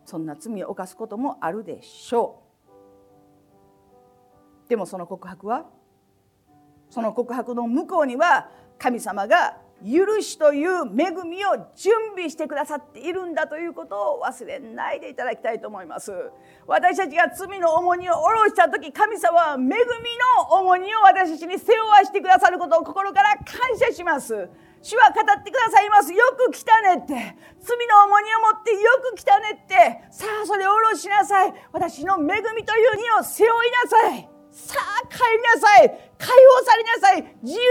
[0.04, 2.42] そんな罪を犯すこともあるでしょ
[4.66, 4.70] う。
[4.70, 5.68] でもその告白は
[6.90, 16.12] その告白の向こうには神様が許しという恵みを準備してくださっているんだということを忘れないでいただきたいと思います。
[16.66, 19.78] 私たちが罪の重荷を下ろした時神様は恵みの
[20.60, 24.50] 重荷を私たちに背負わしてくださることを心から感謝します。
[24.82, 26.12] 主は語ってくださいます。
[26.12, 27.14] よく来たねって。
[27.60, 28.80] 罪の重荷を持ってよ
[29.12, 30.08] く来たねって。
[30.10, 31.54] さあそれを下ろしなさい。
[31.72, 34.30] 私の恵みという荷を背負いなさい。
[34.52, 35.88] さあ帰りなさい。
[36.18, 37.38] 解放されなさい。
[37.44, 37.66] 自由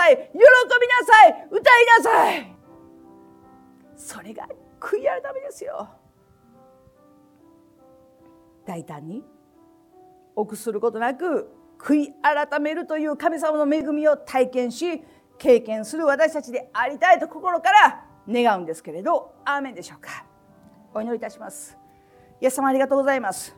[0.00, 0.16] さい。
[0.16, 1.46] 喜びなさい。
[1.50, 2.56] 歌いなさい。
[3.96, 4.48] それが
[4.80, 5.88] 悔い改めですよ。
[8.64, 9.24] 大胆に
[10.36, 15.02] 臆することなく悔い改めるという神様の恵みを体験し
[15.38, 20.24] 経験する私たちでありたいと心から願うんですけれどアーメンでしょうか。
[20.94, 21.76] お祈りいたします。
[22.40, 23.56] イエス様ありがとうございます。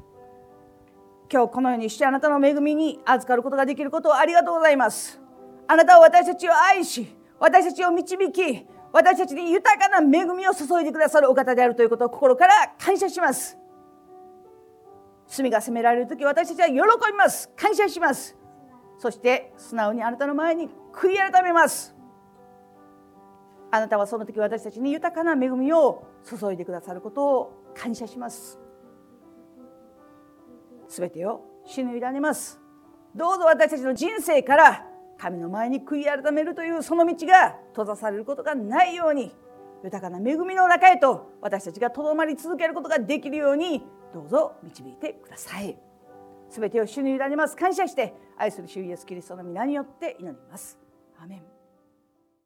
[1.30, 5.21] 今日このようにしてあなたの恵みに預かることができることをありがとうございます。
[5.66, 7.06] あなたは私たちを愛し
[7.38, 13.56] 私たちを導き私たちに豊かな恵みを注いでくださるお方であるということを心から感謝します。
[15.26, 17.50] 罪が責められる時私たちは喜びます。
[17.56, 18.36] 感謝します。
[18.98, 21.94] そして素直にあなたの前に悔い改めます。
[23.70, 28.58] あなたはその時私たちに豊かな恵みを注いでくださることを感謝します。
[30.88, 32.60] 全てを主に委ねます。
[33.16, 34.91] どうぞ私たちの人生から
[35.22, 39.32] 神の前に悔い改めるというその道が閉ざされることがないように
[39.84, 45.78] 豊かな恵みの中へと私たちがとどまり続けることができるようにどうぞ導いてください。
[46.50, 47.56] 全てを主に委ねます。
[47.56, 50.76] 感謝して愛する主イエスキリストの皆によって祈ります。
[51.20, 51.51] アメン